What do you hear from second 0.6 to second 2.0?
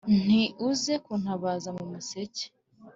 Uze kuntabaza mu